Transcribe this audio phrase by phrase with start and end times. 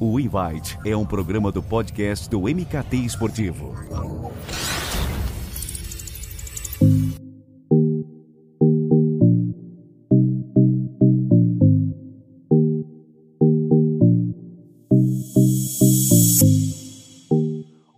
[0.00, 3.72] O Invite é um programa do podcast do MKT Esportivo.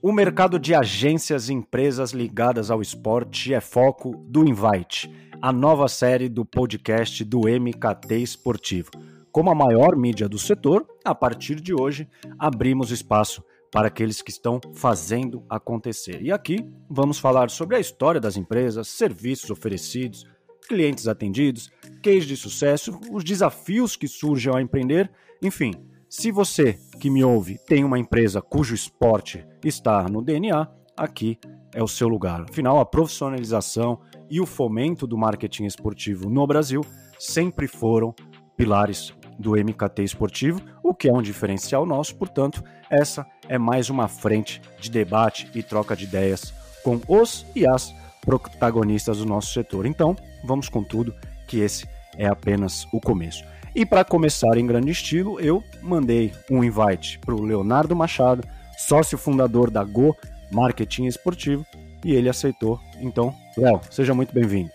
[0.02, 5.10] O mercado de agências e empresas ligadas ao esporte é foco do Invite,
[5.40, 8.90] a nova série do podcast do MKT Esportivo.
[9.36, 14.30] Como a maior mídia do setor, a partir de hoje abrimos espaço para aqueles que
[14.30, 16.22] estão fazendo acontecer.
[16.22, 20.24] E aqui vamos falar sobre a história das empresas, serviços oferecidos,
[20.66, 21.70] clientes atendidos,
[22.02, 25.10] case de sucesso, os desafios que surgem ao empreender,
[25.42, 25.70] enfim.
[26.08, 30.66] Se você que me ouve tem uma empresa cujo esporte está no DNA,
[30.96, 31.38] aqui
[31.74, 32.46] é o seu lugar.
[32.48, 34.00] Afinal, a profissionalização
[34.30, 36.80] e o fomento do marketing esportivo no Brasil
[37.18, 38.14] sempre foram
[38.56, 44.08] pilares do MKT esportivo, o que é um diferencial nosso, portanto, essa é mais uma
[44.08, 49.86] frente de debate e troca de ideias com os e as protagonistas do nosso setor.
[49.86, 51.14] Então, vamos com tudo,
[51.46, 53.44] que esse é apenas o começo.
[53.74, 58.42] E para começar em grande estilo, eu mandei um invite para o Leonardo Machado,
[58.78, 60.16] sócio fundador da Go
[60.50, 61.64] Marketing Esportivo,
[62.04, 62.80] e ele aceitou.
[63.00, 64.70] Então, Léo, seja muito bem-vindo.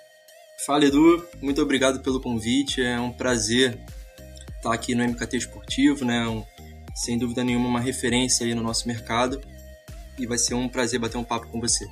[0.65, 2.83] Fala Edu, muito obrigado pelo convite.
[2.83, 3.79] É um prazer
[4.61, 6.27] estar aqui no MKT Esportivo, né?
[6.27, 6.43] Um,
[6.95, 9.41] sem dúvida nenhuma uma referência aí no nosso mercado.
[10.19, 11.85] E vai ser um prazer bater um papo com você.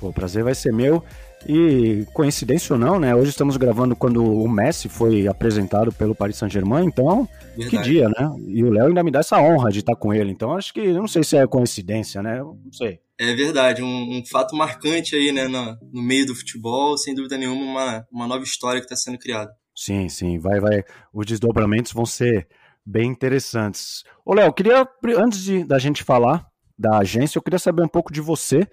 [0.00, 1.04] o prazer vai ser meu.
[1.46, 3.14] E coincidência ou não, né?
[3.14, 7.68] Hoje estamos gravando quando o Messi foi apresentado pelo Paris Saint-Germain, então Verdade.
[7.68, 8.34] que dia, né?
[8.46, 10.30] E o Léo ainda me dá essa honra de estar com ele.
[10.30, 12.38] Então acho que não sei se é coincidência, né?
[12.38, 12.98] Não sei.
[13.18, 17.38] É verdade, um, um fato marcante aí, né, no, no, meio do futebol, sem dúvida
[17.38, 19.52] nenhuma, uma, uma nova história que está sendo criada.
[19.74, 20.84] Sim, sim, vai, vai.
[21.12, 22.46] Os desdobramentos vão ser
[22.84, 24.04] bem interessantes.
[24.24, 26.46] Ô, Léo, queria, antes de, da gente falar
[26.78, 28.68] da agência, eu queria saber um pouco de você.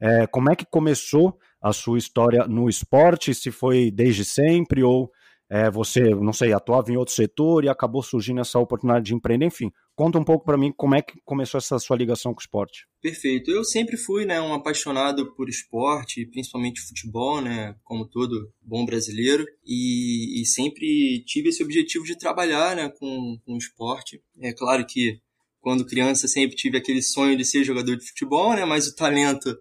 [0.00, 5.10] É, como é que começou a sua história no esporte, se foi desde sempre ou
[5.54, 9.46] é, você, não sei, atuava em outro setor e acabou surgindo essa oportunidade de empreender,
[9.46, 9.70] enfim.
[9.94, 12.88] Conta um pouco para mim como é que começou essa sua ligação com o esporte.
[13.00, 13.52] Perfeito.
[13.52, 19.46] Eu sempre fui, né, um apaixonado por esporte, principalmente futebol, né, como todo bom brasileiro,
[19.64, 24.20] e, e sempre tive esse objetivo de trabalhar, né, com, com esporte.
[24.40, 25.20] É claro que
[25.60, 29.56] quando criança sempre tive aquele sonho de ser jogador de futebol, né, mas o talento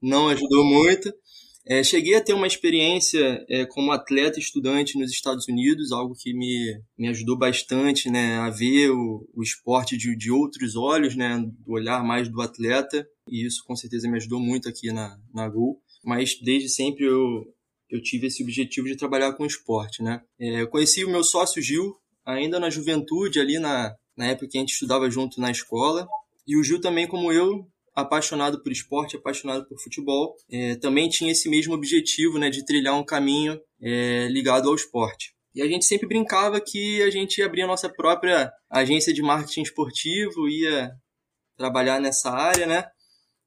[0.00, 1.12] não ajudou muito.
[1.66, 6.34] É, cheguei a ter uma experiência é, como atleta estudante nos Estados Unidos, algo que
[6.34, 11.38] me, me ajudou bastante né, a ver o, o esporte de, de outros olhos, né,
[11.38, 15.48] do olhar mais do atleta, e isso com certeza me ajudou muito aqui na, na
[15.48, 15.80] Gol.
[16.04, 17.46] Mas desde sempre eu,
[17.88, 20.02] eu tive esse objetivo de trabalhar com esporte.
[20.02, 20.20] Né?
[20.38, 24.58] É, eu conheci o meu sócio Gil ainda na juventude, ali na, na época que
[24.58, 26.06] a gente estudava junto na escola,
[26.46, 31.30] e o Gil também, como eu, apaixonado por esporte, apaixonado por futebol, é, também tinha
[31.30, 35.34] esse mesmo objetivo né, de trilhar um caminho é, ligado ao esporte.
[35.54, 39.22] E a gente sempre brincava que a gente ia abrir a nossa própria agência de
[39.22, 40.90] marketing esportivo, ia
[41.56, 42.84] trabalhar nessa área, né?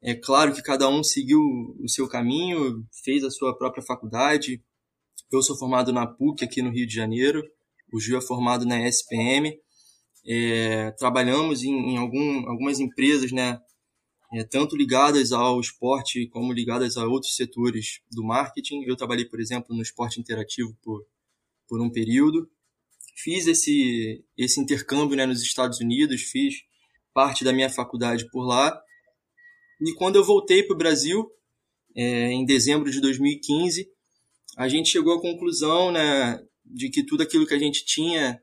[0.02, 1.40] É claro que cada um seguiu
[1.84, 4.64] o seu caminho, fez a sua própria faculdade.
[5.30, 7.44] Eu sou formado na PUC aqui no Rio de Janeiro,
[7.92, 9.54] o Gil é formado na SPM.
[10.26, 13.60] É, trabalhamos em, em algum, algumas empresas, né?
[14.34, 18.84] É, tanto ligadas ao esporte como ligadas a outros setores do marketing.
[18.84, 21.06] Eu trabalhei, por exemplo, no esporte interativo por,
[21.68, 22.50] por um período.
[23.16, 26.56] Fiz esse, esse intercâmbio né, nos Estados Unidos, fiz
[27.14, 28.80] parte da minha faculdade por lá.
[29.82, 31.26] E quando eu voltei para o Brasil,
[31.96, 33.90] é, em dezembro de 2015,
[34.58, 38.42] a gente chegou à conclusão né, de que tudo aquilo que a gente tinha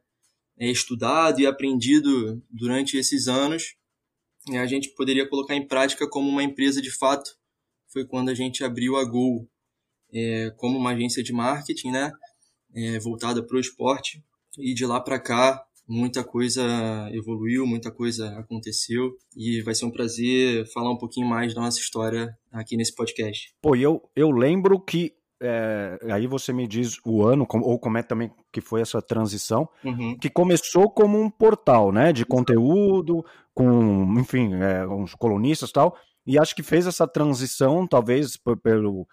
[0.58, 3.74] é, estudado e aprendido durante esses anos
[4.52, 7.30] a gente poderia colocar em prática como uma empresa de fato.
[7.92, 9.48] Foi quando a gente abriu a Gol
[10.12, 12.12] é, como uma agência de marketing, né,
[12.74, 14.22] é, voltada para o esporte.
[14.58, 16.62] E de lá para cá, muita coisa
[17.12, 21.78] evoluiu, muita coisa aconteceu e vai ser um prazer falar um pouquinho mais da nossa
[21.78, 23.52] história aqui nesse podcast.
[23.60, 25.12] Pô, eu, eu lembro que
[25.44, 29.68] é, aí você me diz o ano, ou como é também que foi essa transição,
[29.84, 30.16] uhum.
[30.18, 35.96] que começou como um portal, né, de conteúdo, com, enfim, é, uns colunistas e tal,
[36.26, 39.06] e acho que fez essa transição, talvez pelo,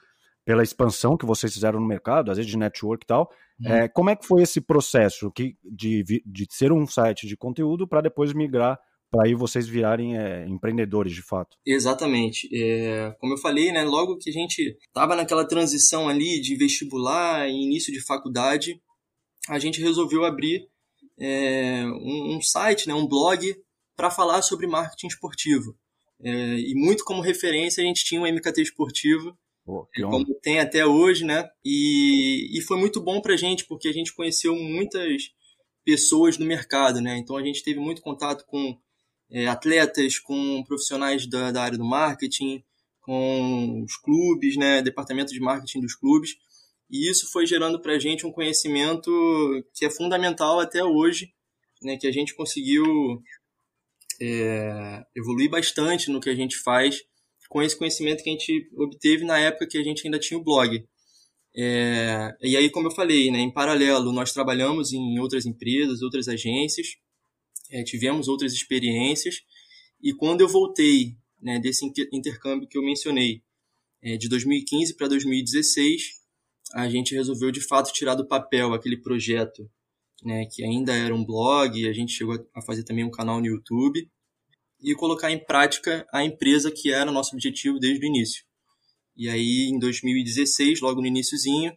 [0.46, 3.30] pela expansão que vocês fizeram no mercado, às vezes de network e tal.
[3.60, 3.72] Uhum.
[3.72, 7.86] É, como é que foi esse processo que, de, de ser um site de conteúdo
[7.86, 8.80] para depois migrar
[9.12, 11.58] para aí vocês virarem é, empreendedores de fato.
[11.66, 12.50] Exatamente.
[12.54, 17.48] É, como eu falei, né, logo que a gente estava naquela transição ali de vestibular
[17.48, 18.82] e início de faculdade,
[19.50, 20.66] a gente resolveu abrir
[21.20, 23.54] é, um, um, site, né, um blog
[23.98, 25.76] para falar sobre marketing esportivo.
[26.24, 30.86] É, e muito como referência a gente tinha o MKT esportivo, oh, como tem até
[30.86, 31.50] hoje, né?
[31.66, 35.32] E, e foi muito bom para a gente, porque a gente conheceu muitas
[35.84, 37.18] pessoas no mercado, né?
[37.18, 38.78] Então a gente teve muito contato com
[39.32, 42.64] é, atletas, com profissionais da, da área do marketing,
[43.02, 44.82] com os clubes, né?
[44.82, 46.36] Departamento de marketing dos clubes.
[46.90, 49.10] E isso foi gerando para a gente um conhecimento
[49.74, 51.34] que é fundamental até hoje,
[51.82, 51.98] né?
[51.98, 52.84] Que a gente conseguiu
[54.22, 57.02] é, evoluir bastante no que a gente faz
[57.50, 60.44] com esse conhecimento que a gente obteve na época que a gente ainda tinha o
[60.44, 60.86] blog.
[61.54, 66.30] É, e aí, como eu falei, né, em paralelo, nós trabalhamos em outras empresas, outras
[66.30, 66.96] agências,
[67.72, 69.42] é, tivemos outras experiências,
[70.02, 73.42] e quando eu voltei né, desse intercâmbio que eu mencionei,
[74.02, 76.22] é, de 2015 para 2016,
[76.74, 79.70] a gente resolveu de fato tirar do papel aquele projeto
[80.24, 83.48] né, que ainda era um blog, a gente chegou a fazer também um canal no
[83.48, 84.10] YouTube
[84.82, 88.44] e colocar em prática a empresa que era nosso objetivo desde o início.
[89.16, 91.76] E aí, em 2016, logo no iníciozinho,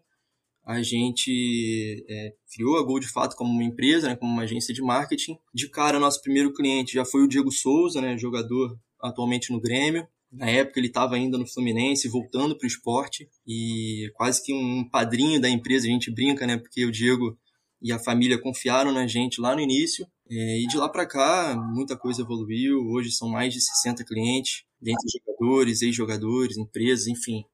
[0.65, 4.73] a gente é, criou a Gol de fato como uma empresa, né, como uma agência
[4.73, 5.37] de marketing.
[5.53, 10.07] De cara, nosso primeiro cliente já foi o Diego Souza, né, jogador atualmente no Grêmio.
[10.33, 14.89] Na época ele estava ainda no Fluminense, voltando para o esporte e quase que um
[14.89, 16.57] padrinho da empresa, a gente brinca, né?
[16.57, 17.39] Porque o Diego
[17.81, 20.07] e a família confiaram na gente lá no início.
[20.29, 22.81] É, e de lá para cá, muita coisa evoluiu.
[22.89, 27.45] Hoje são mais de 60 clientes, dentre jogadores, ex-jogadores, empresas, enfim.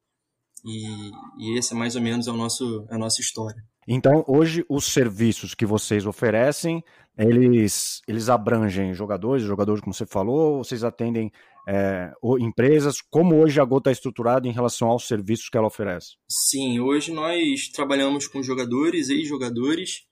[0.65, 3.63] E, e esse é mais ou menos é o nosso, a nossa história.
[3.89, 6.85] Então, hoje, os serviços que vocês oferecem,
[7.19, 11.33] eles, eles abrangem jogadores, jogadores, como você falou, vocês atendem
[11.69, 13.01] é, empresas?
[13.01, 16.11] Como hoje a Gol está estruturada em relação aos serviços que ela oferece?
[16.29, 20.05] Sim, hoje nós trabalhamos com jogadores, ex-jogadores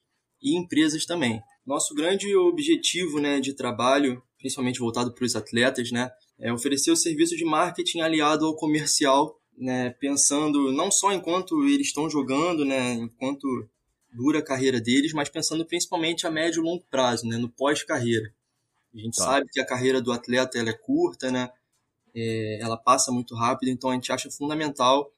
[0.42, 1.40] e empresas também.
[1.66, 6.10] Nosso grande objetivo né, de trabalho, principalmente voltado para os atletas, né,
[6.40, 11.88] é oferecer o serviço de marketing aliado ao comercial, né, pensando não só enquanto eles
[11.88, 13.68] estão jogando, né, enquanto
[14.12, 18.32] dura a carreira deles, mas pensando principalmente a médio e longo prazo, né, no pós-carreira.
[18.94, 19.24] A gente tá.
[19.24, 21.50] sabe que a carreira do atleta ela é curta, né,
[22.14, 25.12] é, ela passa muito rápido, então a gente acha fundamental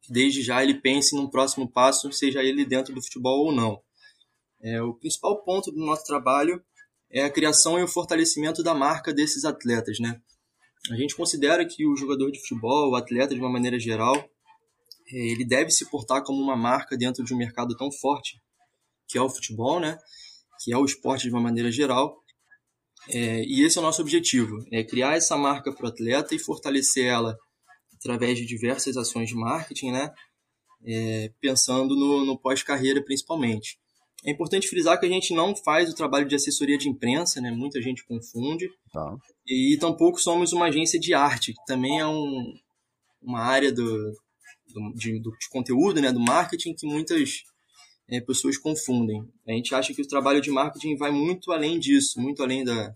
[0.00, 3.80] que desde já ele pense num próximo passo, seja ele dentro do futebol ou não.
[4.60, 6.62] É, o principal ponto do nosso trabalho
[7.10, 10.20] é a criação e o fortalecimento da marca desses atletas, né?
[10.90, 14.16] A gente considera que o jogador de futebol, o atleta de uma maneira geral,
[15.10, 18.40] é, ele deve se portar como uma marca dentro de um mercado tão forte
[19.08, 19.98] que é o futebol, né?
[20.62, 22.22] Que é o esporte de uma maneira geral.
[23.08, 26.38] É, e esse é o nosso objetivo, é criar essa marca para o atleta e
[26.38, 27.34] fortalecer ela
[27.96, 30.12] através de diversas ações de marketing, né?
[30.84, 33.80] É, pensando no, no pós-carreira principalmente.
[34.24, 37.50] É importante frisar que a gente não faz o trabalho de assessoria de imprensa, né?
[37.50, 38.68] Muita gente confunde.
[38.92, 39.16] Tá.
[39.46, 42.52] E tampouco somos uma agência de arte, que também é um,
[43.22, 44.12] uma área do,
[44.74, 46.12] do, de, do, de conteúdo, né?
[46.12, 47.44] Do marketing que muitas
[48.10, 49.22] é, pessoas confundem.
[49.46, 52.92] A gente acha que o trabalho de marketing vai muito além disso, muito além da,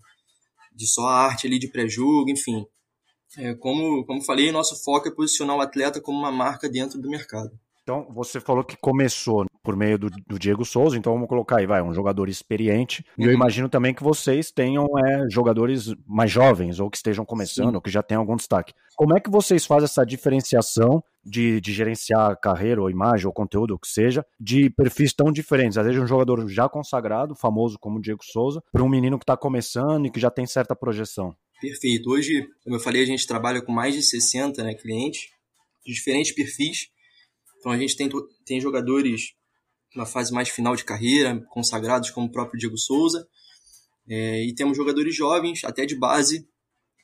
[0.75, 2.65] de só a arte ali de pré-jogo, enfim.
[3.37, 7.09] É, como, como falei, nosso foco é posicionar o atleta como uma marca dentro do
[7.09, 7.51] mercado.
[7.81, 11.65] Então, você falou que começou por meio do, do, Diego Souza, então vamos colocar aí,
[11.65, 13.03] vai, um jogador experiente.
[13.17, 13.33] E eu uhum.
[13.33, 17.75] imagino também que vocês tenham é, jogadores mais jovens, ou que estejam começando, Sim.
[17.75, 18.73] ou que já tenham algum destaque.
[18.95, 23.75] Como é que vocês fazem essa diferenciação de, de gerenciar carreira, ou imagem, ou conteúdo,
[23.75, 25.77] o que seja, de perfis tão diferentes?
[25.77, 29.23] Às vezes um jogador já consagrado, famoso como o Diego Souza, para um menino que
[29.23, 31.33] está começando e que já tem certa projeção.
[31.61, 32.09] Perfeito.
[32.09, 35.29] Hoje, como eu falei, a gente trabalha com mais de 60 né, clientes,
[35.85, 36.91] de diferentes perfis
[37.63, 38.09] então a gente tem,
[38.45, 39.31] tem jogadores
[39.95, 43.27] na fase mais final de carreira, consagrados como o próprio Diego Souza,
[44.07, 46.41] é, e temos jogadores jovens, até de base,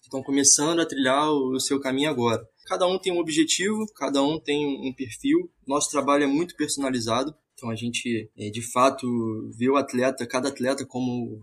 [0.01, 2.45] que estão começando a trilhar o, seu caminho agora.
[2.65, 5.49] Cada um tem um objetivo, cada um tem um, perfil.
[5.65, 9.07] Nosso trabalho é muito personalizado, então a gente é, de fato
[9.57, 11.41] vê o atleta, cada atleta como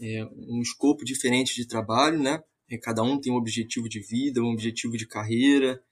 [0.00, 2.42] é, um escopo diferente de trabalho, né?
[2.70, 5.82] É, cada um tem um objetivo de vida, um objetivo de carreira.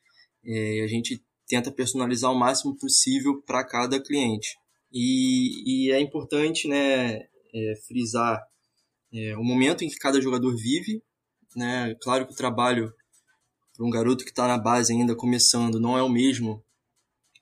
[0.45, 4.57] É, a gente tenta personalizar o máximo possível para cada cliente.
[4.93, 8.41] E, e, é importante né, é, frisar
[9.13, 11.03] é, o momento em que cada jogador vive.
[11.55, 11.95] Né?
[12.01, 12.93] Claro que o trabalho
[13.77, 16.63] para um garoto que está na base ainda começando não é o mesmo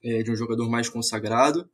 [0.03, 1.69] é, de um jogador mais consagrado,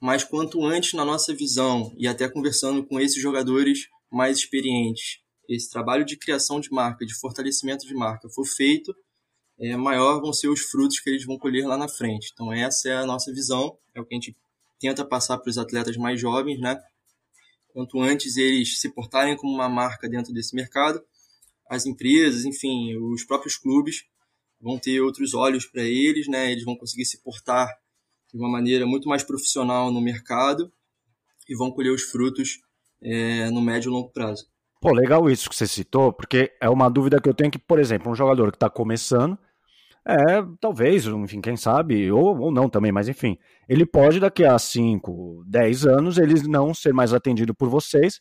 [0.00, 5.70] mas quanto antes, na nossa visão, e até conversando com esses jogadores mais experientes, esse
[5.70, 8.92] trabalho de criação de marca, de fortalecimento de marca for feito,
[9.60, 12.30] é, maior vão ser os frutos que eles vão colher lá na frente.
[12.32, 14.36] Então essa é a nossa visão, é o que a gente
[14.82, 16.78] tenta passar para os atletas mais jovens, né?
[17.72, 21.02] quanto antes eles se portarem como uma marca dentro desse mercado,
[21.68, 24.04] as empresas, enfim, os próprios clubes
[24.60, 26.52] vão ter outros olhos para eles, né?
[26.52, 27.68] Eles vão conseguir se portar
[28.32, 30.70] de uma maneira muito mais profissional no mercado
[31.48, 32.60] e vão colher os frutos
[33.02, 34.46] é, no médio e longo prazo.
[34.80, 37.78] Pô, legal isso que você citou, porque é uma dúvida que eu tenho que, por
[37.78, 39.38] exemplo, um jogador que está começando,
[40.06, 44.58] é, talvez, enfim, quem sabe, ou, ou não também, mas enfim, ele pode daqui a
[44.58, 48.18] 5, 10 anos, ele não ser mais atendido por vocês,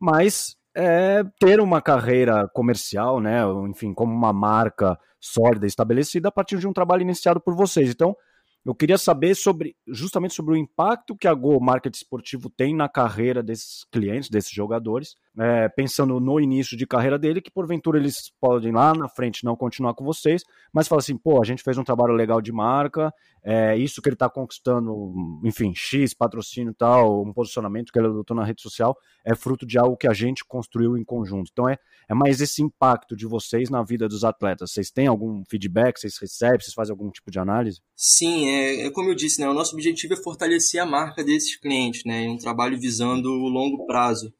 [0.00, 6.58] mas é, ter uma carreira comercial, né, enfim, como uma marca sólida, estabelecida a partir
[6.58, 7.90] de um trabalho iniciado por vocês.
[7.90, 8.16] Então,
[8.64, 12.88] eu queria saber sobre justamente sobre o impacto que a Go Market Esportivo tem na
[12.88, 18.32] carreira desses clientes, desses jogadores, é, pensando no início de carreira dele, que porventura eles
[18.40, 21.78] podem lá na frente não continuar com vocês, mas fala assim, pô, a gente fez
[21.78, 26.74] um trabalho legal de marca, é, isso que ele está conquistando, enfim, X, patrocínio e
[26.74, 30.12] tal, um posicionamento que ele adotou na rede social, é fruto de algo que a
[30.12, 31.50] gente construiu em conjunto.
[31.52, 34.72] Então é, é mais esse impacto de vocês na vida dos atletas.
[34.72, 37.80] Vocês têm algum feedback, vocês recebem, vocês fazem algum tipo de análise?
[37.96, 41.56] Sim, é, é como eu disse, né, o nosso objetivo é fortalecer a marca desses
[41.56, 44.32] clientes, né, em um trabalho visando o longo prazo.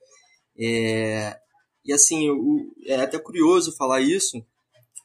[0.61, 1.39] É,
[1.85, 4.45] e assim, o, é até curioso falar isso,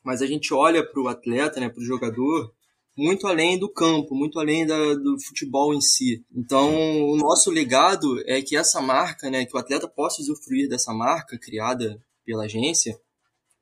[0.03, 2.53] mas a gente olha para o atleta, né, para o jogador,
[2.97, 6.25] muito além do campo, muito além da, do futebol em si.
[6.33, 6.71] Então,
[7.03, 11.37] o nosso legado é que essa marca, né, que o atleta possa usufruir dessa marca
[11.37, 12.99] criada pela agência,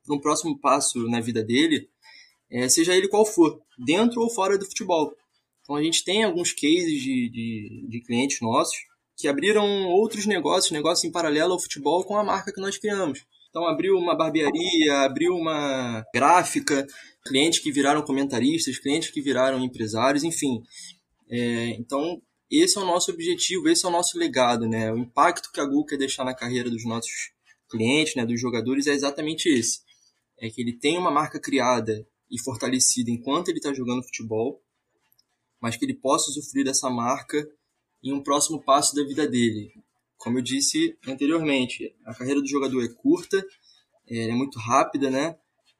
[0.06, 1.88] no próximo passo na vida dele,
[2.50, 5.14] é, seja ele qual for, dentro ou fora do futebol.
[5.62, 8.76] Então, a gente tem alguns cases de, de, de clientes nossos
[9.24, 13.24] que abriram outros negócios, negócios em paralelo ao futebol com a marca que nós criamos.
[13.48, 16.86] Então abriu uma barbearia, abriu uma gráfica,
[17.26, 20.62] clientes que viraram comentaristas, clientes que viraram empresários, enfim.
[21.30, 24.92] É, então esse é o nosso objetivo, esse é o nosso legado, né?
[24.92, 27.32] O impacto que a Google quer deixar na carreira dos nossos
[27.70, 29.80] clientes, né, dos jogadores, é exatamente esse.
[30.38, 34.62] É que ele tem uma marca criada e fortalecida enquanto ele está jogando futebol,
[35.62, 37.42] mas que ele possa usufruir dessa marca
[38.04, 39.72] em um próximo passo da vida dele.
[40.18, 43.42] Como eu disse anteriormente, a carreira do jogador é curta,
[44.08, 45.34] é muito rápida, né?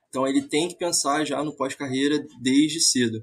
[0.09, 3.23] Então ele tem que pensar já no pós-carreira desde cedo.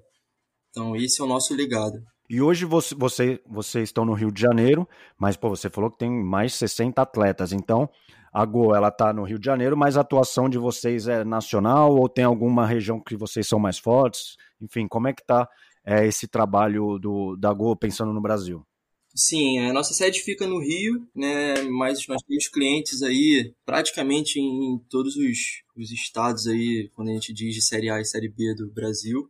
[0.69, 1.99] Então esse é o nosso legado.
[2.29, 5.97] E hoje você, você, vocês estão no Rio de Janeiro, mas pô, você falou que
[5.97, 7.51] tem mais de 60 atletas.
[7.51, 7.89] Então
[8.31, 11.95] a Go ela está no Rio de Janeiro, mas a atuação de vocês é nacional
[11.95, 14.37] ou tem alguma região que vocês são mais fortes?
[14.61, 15.47] Enfim, como é que está
[15.85, 18.65] é, esse trabalho do, da Go pensando no Brasil?
[19.13, 21.61] Sim, a nossa sede fica no Rio, né?
[21.63, 27.33] Mas nós temos clientes aí praticamente em todos os, os estados aí, quando a gente
[27.33, 29.29] diz de Série A e Série B do Brasil.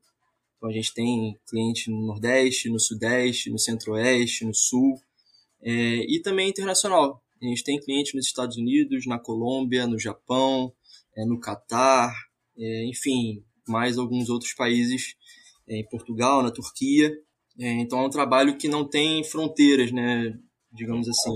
[0.55, 5.01] Então a gente tem cliente no Nordeste, no Sudeste, no Centro-Oeste, no Sul
[5.59, 7.19] é, e também internacional.
[7.41, 10.71] A gente tem cliente nos Estados Unidos, na Colômbia, no Japão,
[11.17, 12.13] é, no Catar,
[12.55, 15.15] é, enfim, mais alguns outros países,
[15.67, 17.11] é, em Portugal, na Turquia.
[17.60, 20.34] É, então é um trabalho que não tem fronteiras, né?
[20.72, 21.34] Digamos assim.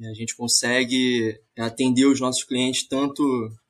[0.00, 3.22] A gente consegue atender os nossos clientes tanto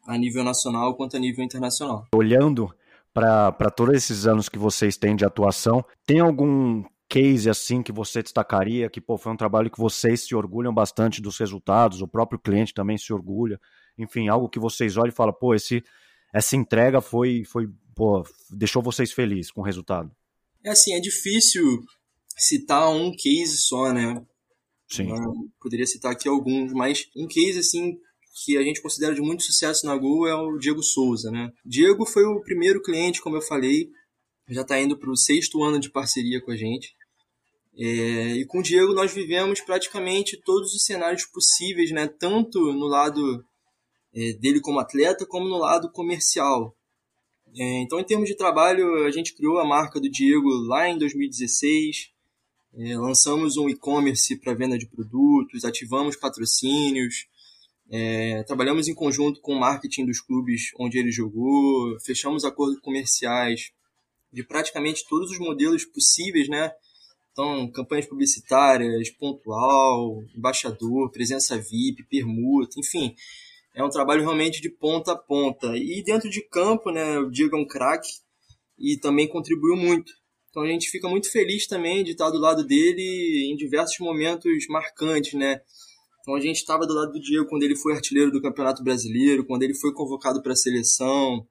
[0.07, 2.07] a nível nacional quanto a nível internacional.
[2.15, 2.73] Olhando
[3.13, 8.23] para todos esses anos que vocês têm de atuação, tem algum case assim que você
[8.23, 12.39] destacaria que pô, foi um trabalho que vocês se orgulham bastante dos resultados, o próprio
[12.39, 13.59] cliente também se orgulha,
[13.97, 15.83] enfim, algo que vocês olham e falam, pô, esse,
[16.33, 20.11] essa entrega foi, foi pô, deixou vocês felizes com o resultado?
[20.65, 21.83] É assim, é difícil
[22.37, 24.25] citar um case só, né?
[24.89, 25.11] Sim.
[25.11, 27.99] Eu poderia citar aqui alguns, mas um case assim
[28.45, 31.53] que a gente considera de muito sucesso na Gol é o Diego Souza, né?
[31.65, 33.91] Diego foi o primeiro cliente, como eu falei,
[34.49, 36.95] já está indo para o sexto ano de parceria com a gente.
[37.77, 42.09] É, e com o Diego nós vivemos praticamente todos os cenários possíveis, né?
[42.09, 43.45] Tanto no lado
[44.15, 46.75] é, dele como atleta, como no lado comercial.
[47.59, 50.97] É, então, em termos de trabalho, a gente criou a marca do Diego lá em
[50.97, 52.09] 2016,
[52.75, 57.27] é, lançamos um e-commerce para venda de produtos, ativamos patrocínios,
[57.91, 63.73] é, trabalhamos em conjunto com o marketing dos clubes onde ele jogou, fechamos acordos comerciais
[64.33, 66.71] de praticamente todos os modelos possíveis, né?
[67.33, 73.17] Então, campanhas publicitárias, pontual, embaixador, presença VIP, permuta, enfim
[73.79, 75.77] é um trabalho realmente de ponta a ponta.
[75.77, 78.11] E dentro de campo, né, o Diego é um craque
[78.77, 80.13] e também contribuiu muito.
[80.51, 84.67] Então a gente fica muito feliz também de estar do lado dele em diversos momentos
[84.69, 85.61] marcantes, né?
[86.21, 89.47] Então a gente estava do lado do Diego quando ele foi artilheiro do Campeonato Brasileiro,
[89.47, 91.47] quando ele foi convocado para a seleção,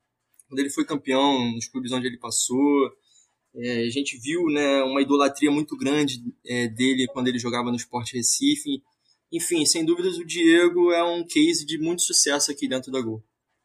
[0.50, 2.92] quando ele foi campeão nos clubes onde ele passou.
[3.56, 7.78] É, a gente viu né, uma idolatria muito grande é, dele quando ele jogava no
[7.78, 8.84] Sport Recife
[9.32, 13.24] Enfim, sem dúvidas o Diego é um case de muito sucesso aqui dentro da Gol.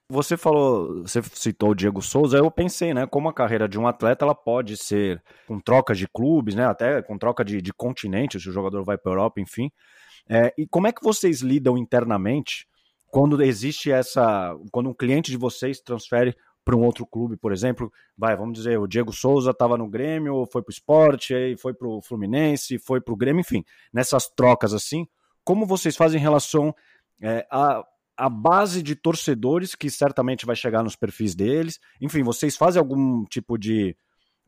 [0.08, 3.86] Você falou, você citou o Diego Souza, eu pensei, né, como a carreira de um
[3.86, 8.38] atleta ela pode ser com troca de clubes, né, até com troca de, de continente,
[8.38, 9.70] se o jogador vai para a Europa, enfim.
[10.28, 12.66] É, e como é que vocês lidam internamente
[13.06, 17.92] quando existe essa, quando um cliente de vocês transfere para um outro clube, por exemplo,
[18.16, 21.74] vai, vamos dizer, o Diego Souza estava no Grêmio, foi para o esporte, aí foi
[21.74, 25.06] para o Fluminense, foi para o Grêmio, enfim, nessas trocas assim,
[25.44, 26.74] como vocês fazem em relação
[27.20, 27.84] é, a
[28.16, 31.78] a base de torcedores que certamente vai chegar nos perfis deles.
[32.00, 33.96] Enfim, vocês fazem algum tipo de,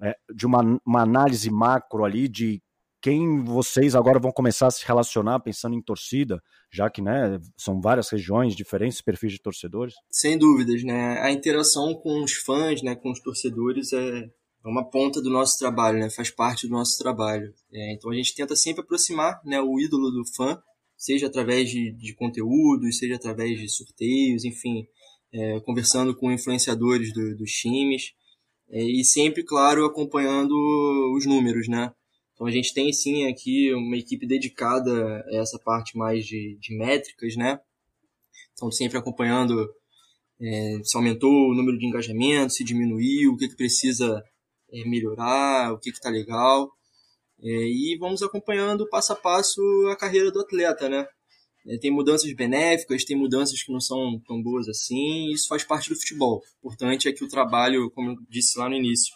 [0.01, 2.63] é, de uma, uma análise macro ali de
[3.01, 7.81] quem vocês agora vão começar a se relacionar pensando em torcida, já que né, são
[7.81, 9.95] várias regiões, diferentes perfis de torcedores?
[10.11, 11.21] Sem dúvidas, né?
[11.21, 14.27] A interação com os fãs, né, com os torcedores é
[14.65, 16.09] uma ponta do nosso trabalho, né?
[16.09, 17.53] Faz parte do nosso trabalho.
[17.71, 20.59] É, então a gente tenta sempre aproximar, né, o ídolo do fã
[21.05, 24.87] seja através de, de conteúdos, seja através de sorteios, enfim,
[25.31, 28.15] é, conversando com influenciadores do, dos times
[28.71, 30.55] é, e sempre, claro, acompanhando
[31.15, 31.93] os números, né?
[32.33, 36.75] Então a gente tem sim aqui uma equipe dedicada a essa parte mais de, de
[36.75, 37.61] métricas, né?
[38.55, 39.69] Então sempre acompanhando
[40.41, 44.25] é, se aumentou o número de engajamentos, se diminuiu, o que, que precisa
[44.73, 46.71] é, melhorar, o que está legal.
[47.43, 49.61] É, e vamos acompanhando passo a passo
[49.91, 51.07] a carreira do atleta, né?
[51.67, 55.89] É, tem mudanças benéficas, tem mudanças que não são tão boas assim, isso faz parte
[55.89, 56.43] do futebol.
[56.63, 59.15] O importante é que o trabalho, como eu disse lá no início,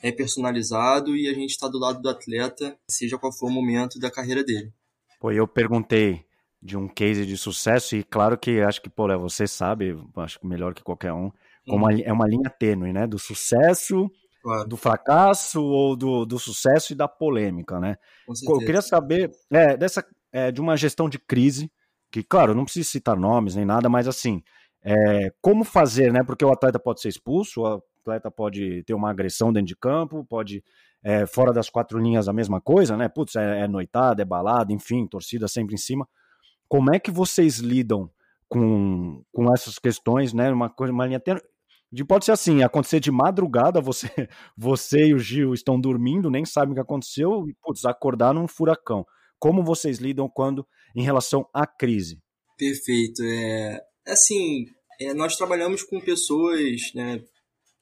[0.00, 3.98] é personalizado e a gente está do lado do atleta, seja qual for o momento
[3.98, 4.72] da carreira dele.
[5.20, 6.24] Pô, eu perguntei
[6.62, 10.46] de um case de sucesso e claro que acho que, pô, você sabe, acho que
[10.46, 11.30] melhor que qualquer um,
[11.66, 12.00] como hum.
[12.02, 13.06] é uma linha tênue, né?
[13.06, 14.08] Do sucesso
[14.48, 14.66] Claro.
[14.66, 17.98] do fracasso ou do, do sucesso e da polêmica, né?
[18.26, 20.02] Eu queria saber é, dessa,
[20.32, 21.70] é, de uma gestão de crise,
[22.10, 24.42] que, claro, não preciso citar nomes nem nada, mas assim,
[24.82, 26.20] é, como fazer, né?
[26.24, 27.66] Porque o atleta pode ser expulso, o
[28.00, 30.64] atleta pode ter uma agressão dentro de campo, pode,
[31.04, 33.06] é, fora das quatro linhas, a mesma coisa, né?
[33.06, 36.08] Putz, é, é noitada, é balada, enfim, torcida sempre em cima.
[36.66, 38.10] Como é que vocês lidam
[38.48, 40.50] com, com essas questões, né?
[40.50, 41.42] Uma coisa, uma linha tênue
[41.90, 44.08] de pode ser assim, acontecer de madrugada, você,
[44.56, 48.46] você e o Gil estão dormindo, nem sabem o que aconteceu, e putz, acordar num
[48.46, 49.04] furacão.
[49.38, 52.18] Como vocês lidam quando em relação à crise?
[52.56, 53.22] Perfeito.
[53.22, 54.66] É, assim,
[55.00, 57.22] é, nós trabalhamos com pessoas, né,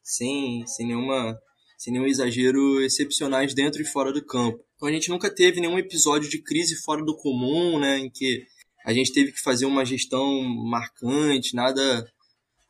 [0.02, 1.38] sem, sem nenhuma
[1.78, 4.64] sem nenhum exagero excepcionais dentro e fora do campo.
[4.76, 8.46] Então a gente nunca teve nenhum episódio de crise fora do comum, né, em que
[8.84, 12.06] a gente teve que fazer uma gestão marcante, nada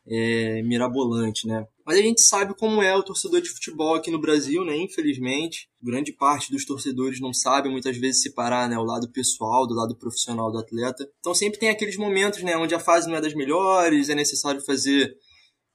[0.09, 1.67] é, mirabolante, né?
[1.85, 4.77] Mas a gente sabe como é o torcedor de futebol aqui no Brasil, né?
[4.77, 9.75] Infelizmente, grande parte dos torcedores não sabe muitas vezes separar, né, o lado pessoal do
[9.75, 11.09] lado profissional do atleta.
[11.21, 14.61] Então sempre tem aqueles momentos, né, onde a fase não é das melhores, é necessário
[14.65, 15.17] fazer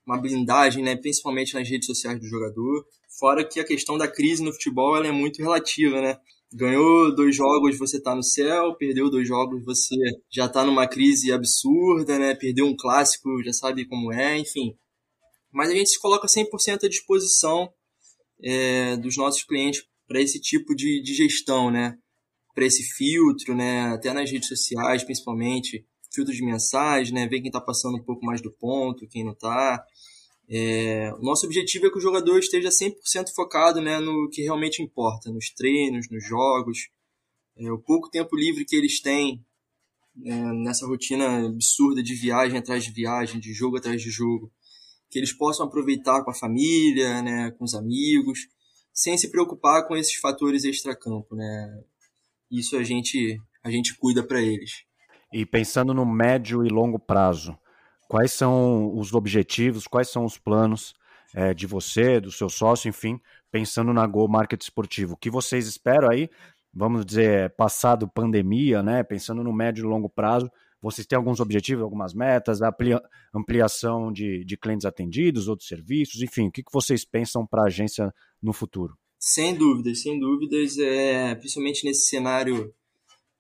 [0.06, 2.86] uma blindagem, né, principalmente nas redes sociais do jogador.
[3.20, 6.18] Fora que a questão da crise no futebol ela é muito relativa, né?
[6.54, 9.96] Ganhou dois jogos, você tá no céu, perdeu dois jogos, você
[10.30, 12.36] já tá numa crise absurda, né?
[12.36, 14.76] Perdeu um clássico, já sabe como é, enfim.
[15.52, 17.72] Mas a gente se coloca 100% à disposição
[18.44, 21.98] é, dos nossos clientes para esse tipo de, de gestão, né?
[22.54, 23.94] Para esse filtro, né?
[23.94, 27.28] Até nas redes sociais, principalmente, filtro de mensagem, né?
[27.28, 29.84] Ver quem está passando um pouco mais do ponto, quem não está.
[30.54, 34.84] É, o nosso objetivo é que o jogador esteja 100% focado né, no que realmente
[34.84, 36.90] importa, nos treinos, nos jogos,
[37.58, 39.46] é, o pouco tempo livre que eles têm
[40.26, 44.52] é, nessa rotina absurda de viagem atrás de viagem, de jogo atrás de jogo,
[45.10, 48.40] que eles possam aproveitar com a família, né, com os amigos,
[48.94, 51.82] sem se preocupar com esses fatores extracampo, né?
[52.50, 54.84] Isso a gente a gente cuida para eles.
[55.32, 57.58] E pensando no médio e longo prazo,
[58.12, 60.94] Quais são os objetivos, quais são os planos
[61.34, 63.18] é, de você, do seu sócio, enfim,
[63.50, 65.14] pensando na Go Market Esportivo?
[65.14, 66.30] O que vocês esperam aí,
[66.74, 69.02] vamos dizer, passado pandemia, né?
[69.02, 72.60] Pensando no médio e longo prazo, vocês têm alguns objetivos, algumas metas,
[73.34, 77.68] ampliação de, de clientes atendidos, outros serviços, enfim, o que, que vocês pensam para a
[77.68, 78.94] agência no futuro?
[79.18, 82.74] Sem dúvidas, sem dúvidas, é, principalmente nesse cenário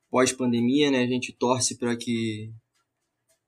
[0.10, 2.54] pós-pandemia, né, a gente torce para que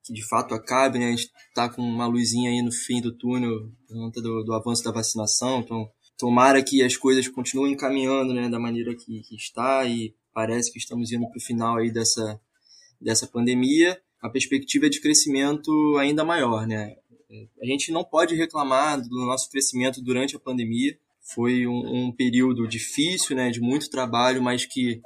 [0.04, 1.08] que de fato acabe, né?
[1.08, 4.54] A gente está com uma luzinha aí no fim do túnel por conta do, do,
[4.54, 9.36] avanço da vacinação, então tomara que as coisas continuem caminhando, né, da maneira que, que
[9.36, 12.40] está e parece que estamos indo para o final aí dessa,
[13.00, 14.00] dessa pandemia.
[14.22, 16.96] A perspectiva é de crescimento ainda maior, né?
[17.62, 20.98] A gente não pode reclamar do nosso crescimento durante a pandemia.
[21.34, 25.02] Foi um, um período difícil, né, de muito trabalho, mas que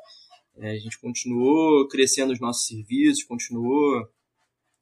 [0.59, 4.07] É, a gente continuou crescendo os nossos serviços, continuou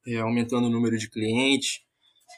[0.07, 1.81] é, aumentando o número de clientes,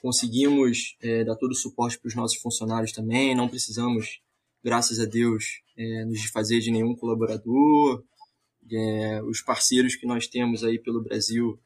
[0.01, 4.21] conseguimos é, dar todo o suporte para os nossos funcionários também, não precisamos,
[4.63, 8.03] graças a Deus, é, nos desfazer de nenhum colaborador,
[8.71, 11.60] é, os parceiros que nós temos aí pelo Brasil,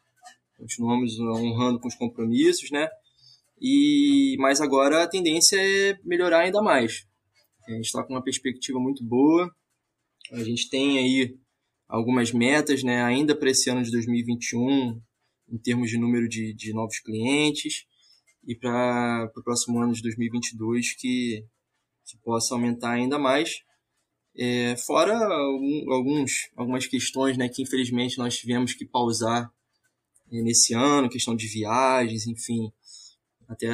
[0.57, 2.87] continuamos honrando com os compromissos, né?
[3.59, 7.05] E mas agora a tendência é melhorar ainda mais.
[7.67, 9.49] A gente está com uma perspectiva muito boa.
[10.31, 11.35] A gente tem aí
[11.87, 13.03] algumas metas, né?
[13.03, 14.99] Ainda para esse ano de 2021,
[15.51, 17.85] em termos de número de, de novos clientes
[18.47, 21.45] e para o próximo ano de 2022 que,
[22.05, 23.61] que possa aumentar ainda mais.
[24.35, 25.13] É, fora
[25.89, 29.51] alguns, algumas questões né, que infelizmente nós tivemos que pausar
[30.31, 32.71] é, nesse ano, questão de viagens, enfim,
[33.47, 33.67] até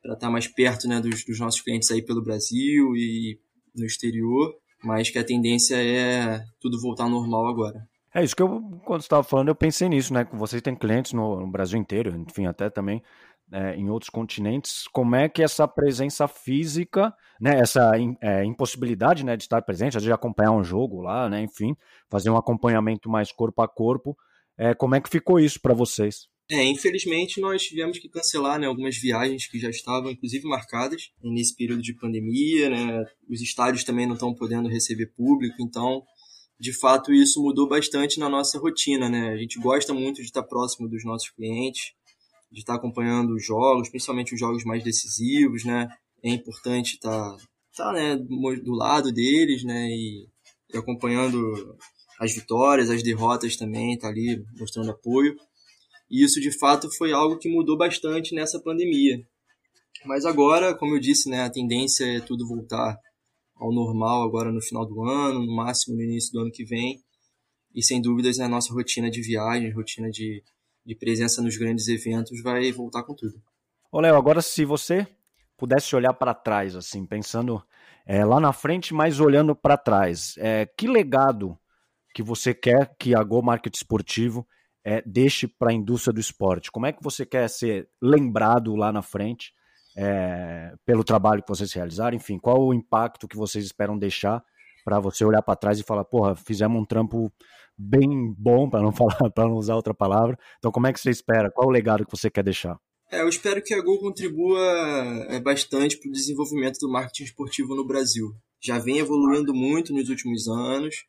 [0.00, 3.38] para estar tá mais perto né, dos, dos nossos clientes aí pelo Brasil e
[3.74, 7.88] no exterior, mas que a tendência é tudo voltar ao normal agora.
[8.14, 10.26] É isso que eu, quando estava falando, eu pensei nisso, né?
[10.32, 13.02] Vocês têm clientes no, no Brasil inteiro, enfim, até também
[13.50, 14.86] é, em outros continentes.
[14.88, 17.58] Como é que essa presença física, né?
[17.58, 21.42] Essa é, impossibilidade, né, de estar presente, de acompanhar um jogo lá, né?
[21.42, 21.74] Enfim,
[22.10, 24.16] fazer um acompanhamento mais corpo a corpo.
[24.58, 26.30] É, como é que ficou isso para vocês?
[26.50, 31.56] É, infelizmente nós tivemos que cancelar né, algumas viagens que já estavam, inclusive, marcadas nesse
[31.56, 33.04] período de pandemia, né?
[33.26, 36.02] Os estádios também não estão podendo receber público, então
[36.62, 39.30] de fato isso mudou bastante na nossa rotina, né?
[39.30, 41.92] A gente gosta muito de estar próximo dos nossos clientes,
[42.52, 45.88] de estar acompanhando os jogos, principalmente os jogos mais decisivos, né?
[46.22, 47.36] É importante estar,
[47.68, 49.88] estar né, do lado deles, né?
[49.88, 50.28] E,
[50.72, 51.76] e acompanhando
[52.20, 55.34] as vitórias, as derrotas também, estar ali mostrando apoio.
[56.08, 59.20] E isso de fato foi algo que mudou bastante nessa pandemia.
[60.04, 62.96] Mas agora, como eu disse, né, a tendência é tudo voltar
[63.62, 67.00] ao normal agora no final do ano, no máximo no início do ano que vem.
[67.72, 70.42] E sem dúvidas a nossa rotina de viagem, rotina de,
[70.84, 73.40] de presença nos grandes eventos vai voltar com tudo.
[73.90, 75.06] Ô Léo, agora se você
[75.56, 77.62] pudesse olhar para trás, assim, pensando
[78.04, 81.56] é, lá na frente, mas olhando para trás, é, que legado
[82.12, 84.46] que você quer que a Go Market Esportivo
[84.84, 86.70] é, deixe para a indústria do esporte?
[86.70, 89.54] Como é que você quer ser lembrado lá na frente?
[89.96, 92.16] É, pelo trabalho que vocês realizaram?
[92.16, 94.42] Enfim, qual o impacto que vocês esperam deixar
[94.84, 97.32] para você olhar para trás e falar, porra, fizemos um trampo
[97.76, 100.38] bem bom, para não falar, para não usar outra palavra.
[100.58, 101.50] Então, como é que você espera?
[101.50, 102.78] Qual o legado que você quer deixar?
[103.10, 104.58] É, eu espero que a Gol contribua
[105.28, 108.30] é, bastante para o desenvolvimento do marketing esportivo no Brasil.
[108.62, 111.04] Já vem evoluindo muito nos últimos anos,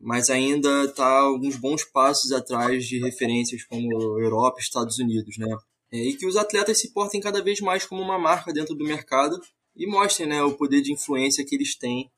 [0.00, 5.46] mas ainda está alguns bons passos atrás de referências como Europa e Estados Unidos, né?
[5.94, 8.84] É, e que os atletas se portem cada vez mais como uma marca dentro do
[8.84, 9.40] mercado
[9.76, 12.10] e mostrem né, o poder de influência que eles têm,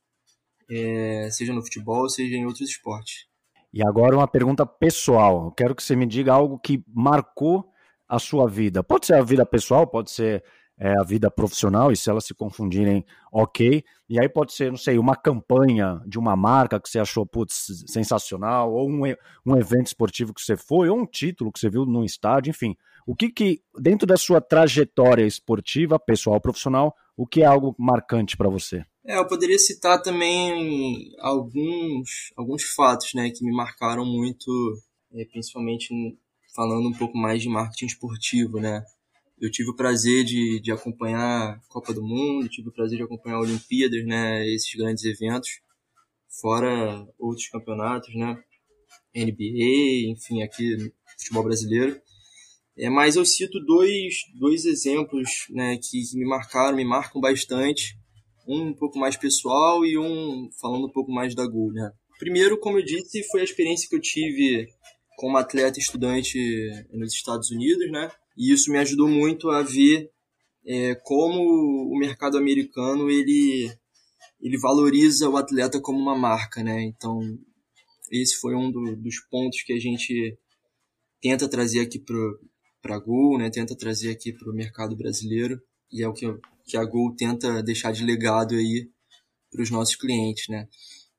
[0.71, 3.27] é, seja no futebol, seja em outros esportes.
[3.75, 5.53] E agora uma pergunta pessoal.
[5.53, 7.69] Quero que você me diga algo que marcou
[8.09, 8.83] a sua vida.
[8.83, 10.43] Pode ser a vida pessoal, pode ser
[10.79, 13.83] é, a vida profissional, e se elas se confundirem, ok.
[14.09, 17.85] E aí pode ser, não sei, uma campanha de uma marca que você achou, putz,
[17.87, 19.03] sensacional, ou um,
[19.45, 22.77] um evento esportivo que você foi, ou um título que você viu no estádio, enfim.
[23.07, 28.37] O que que, dentro da sua trajetória esportiva, pessoal, profissional, o que é algo marcante
[28.37, 28.85] para você?
[29.07, 34.51] É, eu poderia citar também alguns, alguns fatos né, que me marcaram muito,
[35.15, 35.89] é, principalmente
[36.55, 38.59] falando um pouco mais de marketing esportivo.
[38.59, 38.85] Né?
[39.39, 43.05] Eu tive o prazer de, de acompanhar a Copa do Mundo, tive o prazer de
[43.05, 45.49] acompanhar Olimpíadas, né, esses grandes eventos,
[46.41, 48.43] fora outros campeonatos, né,
[49.15, 52.01] NBA, enfim, aqui no futebol brasileiro.
[52.79, 57.97] É, mas eu cito dois, dois exemplos né, que, que, me marcaram, me marcam bastante.
[58.47, 61.73] Um um pouco mais pessoal e um falando um pouco mais da Gol.
[61.73, 61.91] Né?
[62.19, 64.69] Primeiro, como eu disse, foi a experiência que eu tive
[65.17, 66.39] como atleta estudante
[66.93, 68.11] nos Estados Unidos, né?
[68.37, 70.11] E isso me ajudou muito a ver
[70.65, 71.41] é, como
[71.93, 73.71] o mercado americano ele
[74.41, 76.83] ele valoriza o atleta como uma marca, né?
[76.83, 77.21] Então
[78.11, 80.39] esse foi um do, dos pontos que a gente
[81.21, 83.51] tenta trazer aqui para a Gol, né?
[83.51, 86.27] Tenta trazer aqui para o mercado brasileiro e é o que,
[86.65, 88.89] que a Gol tenta deixar de legado aí
[89.51, 90.69] para os nossos clientes, né?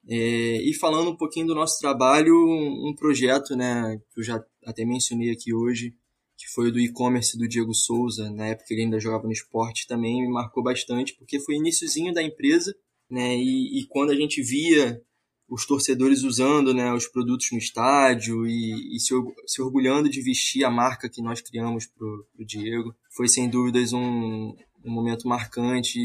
[0.09, 4.85] É, e falando um pouquinho do nosso trabalho, um projeto, né, que eu já até
[4.85, 5.93] mencionei aqui hoje,
[6.37, 9.87] que foi o do e-commerce do Diego Souza, na época ele ainda jogava no esporte,
[9.87, 12.75] também me marcou bastante, porque foi iníciozinho da empresa,
[13.09, 15.01] né, e, e quando a gente via
[15.49, 19.13] os torcedores usando né, os produtos no estádio e, e se,
[19.45, 22.93] se, orgulhando de vestir a marca que nós criamos para o Diego.
[23.15, 25.99] Foi sem dúvidas um, um momento marcante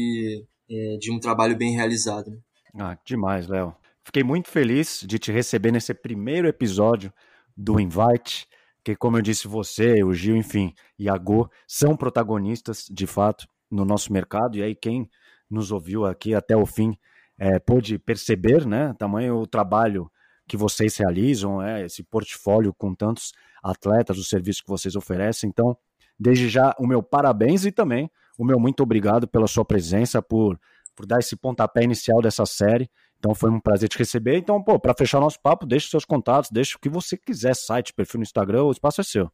[0.69, 2.41] é, de um trabalho bem realizado.
[2.79, 3.75] Ah, demais, Léo.
[4.03, 7.11] Fiquei muito feliz de te receber nesse primeiro episódio
[7.55, 8.47] do Invite,
[8.83, 13.47] que, como eu disse, você, o Gil, enfim, e a Go são protagonistas, de fato,
[13.71, 14.57] no nosso mercado.
[14.57, 15.09] E aí, quem
[15.49, 16.97] nos ouviu aqui até o fim
[17.37, 20.11] é, pôde perceber, né, tamanho o trabalho
[20.47, 23.31] que vocês realizam, é, esse portfólio com tantos
[23.63, 25.49] atletas, os serviços que vocês oferecem.
[25.49, 25.77] Então,
[26.19, 30.59] desde já, o meu parabéns e também o meu muito obrigado pela sua presença, por,
[30.95, 32.89] por dar esse pontapé inicial dessa série.
[33.23, 34.35] Então, foi um prazer te receber.
[34.35, 37.93] Então, pô, para fechar nosso papo, deixe seus contatos, deixe o que você quiser, site,
[37.93, 39.31] perfil no Instagram, o espaço é seu.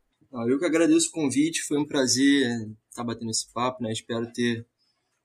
[0.48, 3.92] Eu que agradeço o convite, foi um prazer estar batendo esse papo, né?
[3.92, 4.64] Espero ter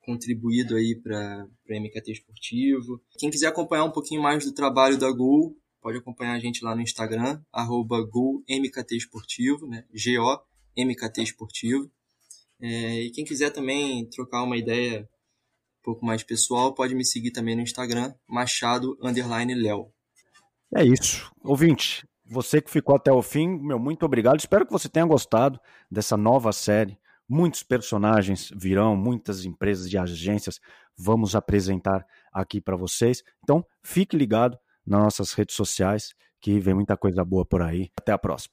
[0.00, 3.02] contribuído aí para o MKT Esportivo.
[3.18, 6.74] Quem quiser acompanhar um pouquinho mais do trabalho da Gol, pode acompanhar a gente lá
[6.74, 9.84] no Instagram, arroba GolMKT Esportivo, né?
[9.92, 11.90] G-O-MKT Esportivo.
[12.62, 15.06] É, e quem quiser também trocar uma ideia
[15.84, 19.92] pouco mais pessoal, pode me seguir também no Instagram, Machado Underline Léo.
[20.74, 21.30] É isso.
[21.44, 24.40] Ouvinte, você que ficou até o fim, meu muito obrigado.
[24.40, 26.98] Espero que você tenha gostado dessa nova série.
[27.28, 30.58] Muitos personagens virão, muitas empresas e agências
[30.96, 33.22] vamos apresentar aqui para vocês.
[33.42, 37.90] Então, fique ligado nas nossas redes sociais, que vem muita coisa boa por aí.
[37.98, 38.52] Até a próxima.